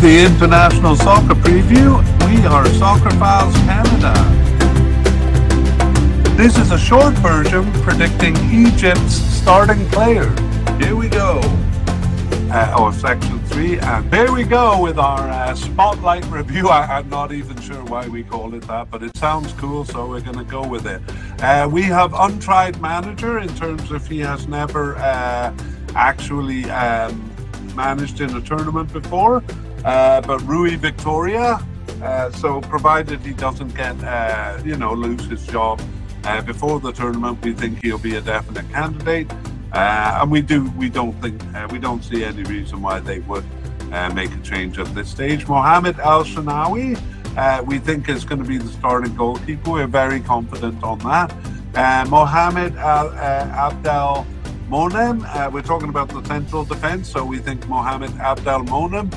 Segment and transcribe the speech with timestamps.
[0.00, 1.98] the International Soccer Preview.
[2.26, 4.14] We are Soccerphiles Canada.
[6.38, 10.38] This is a short version predicting Egypt's starting players.
[10.82, 11.42] Here we go.
[12.50, 16.68] Uh, or section three, and there we go with our uh, spotlight review.
[16.70, 20.08] I, am not even sure why we call it that, but it sounds cool, so
[20.08, 21.02] we're going to go with it.
[21.42, 25.54] Uh, we have untried manager in terms of he has never uh,
[25.94, 27.30] actually um,
[27.76, 29.42] managed in a tournament before,
[29.84, 31.64] uh, but Rui Vitória.
[32.02, 33.94] Uh, so provided he doesn't get,
[34.64, 35.80] you know, lose his job
[36.46, 39.30] before the tournament, we think he'll be a definite candidate.
[39.72, 43.20] Uh, and we do we don't think uh, we don't see any reason why they
[43.20, 43.44] would
[43.92, 45.46] uh, make a change at this stage.
[45.46, 47.00] Mohamed El Shenawy,
[47.36, 49.70] uh, we think is going to be the starting goalkeeper.
[49.70, 51.32] We're very confident on that.
[51.74, 54.26] Uh, Mohamed Al, uh, Abdel
[54.68, 59.08] Monem, we're talking about the central defence, so we think Mohamed Abdel Monem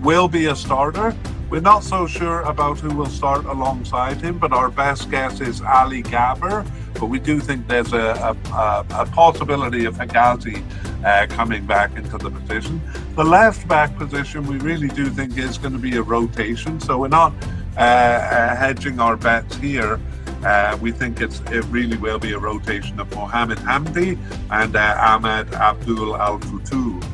[0.00, 1.14] will be a starter.
[1.50, 5.62] We're not so sure about who will start alongside him, but our best guess is
[5.62, 6.66] Ali Gabr.
[6.94, 10.62] But we do think there's a, a, a possibility of Hegazi
[11.04, 12.82] uh, coming back into the position.
[13.14, 16.80] The left back position, we really do think is going to be a rotation.
[16.80, 17.32] So we're not
[17.78, 19.98] uh, uh, hedging our bets here.
[20.44, 24.18] Uh, we think it's it really will be a rotation of Mohamed Hamdi
[24.50, 27.07] and uh, Ahmed Abou El Fotouh.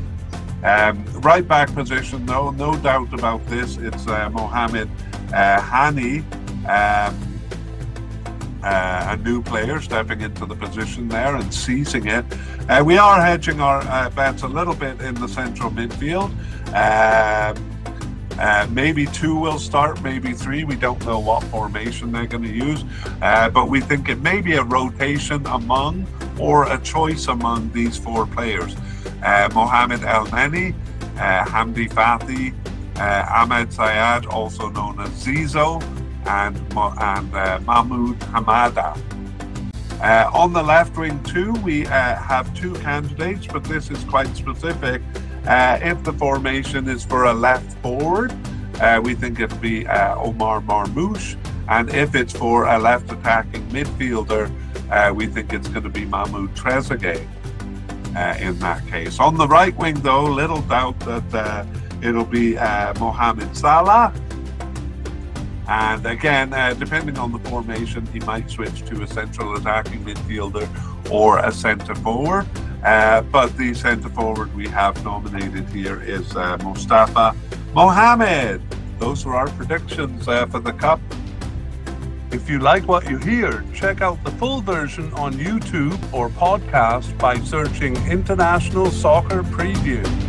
[0.64, 3.76] Um, right back position, though, no doubt about this.
[3.76, 4.88] It's uh, Mohamed
[5.34, 6.24] uh, Hani,
[6.66, 7.14] um,
[8.62, 12.24] uh, a new player stepping into the position there and seizing it.
[12.66, 16.30] Uh, we are hedging our uh, bets a little bit in the central midfield.
[16.68, 17.70] Um,
[18.38, 20.64] uh, maybe two will start, maybe three.
[20.64, 22.84] We don't know what formation they're going to use,
[23.20, 26.06] uh, but we think it may be a rotation among
[26.40, 28.74] or a choice among these four players
[29.24, 30.74] uh, Mohamed El Neni,
[31.16, 32.54] uh, Hamdi Fathi,
[32.96, 35.82] uh, Ahmed Sayed, also known as Zizo,
[36.26, 38.98] and, and uh, Mahmoud Hamada.
[40.00, 44.34] Uh, on the left wing, too, we uh, have two candidates, but this is quite
[44.36, 45.00] specific.
[45.46, 48.32] Uh, if the formation is for a left forward,
[48.80, 51.36] uh, we think it'll be uh, Omar Marmouche.
[51.68, 54.50] And if it's for a left attacking midfielder,
[55.14, 57.26] we think it's going to be Mahmoud Trezeguet
[58.16, 59.18] uh, in that case.
[59.18, 61.64] On the right wing, though, little doubt that uh,
[62.02, 64.12] it'll be uh, Mohamed Salah.
[65.66, 70.68] And again, uh, depending on the formation, he might switch to a central attacking midfielder
[71.10, 72.46] or a centre forward.
[72.84, 77.34] Uh, but the centre forward we have nominated here is Mustafa
[77.72, 78.60] Mohamed.
[78.98, 81.00] Those are our predictions for the Cup.
[82.34, 87.16] If you like what you hear, check out the full version on YouTube or podcast
[87.16, 90.23] by searching International Soccer Preview.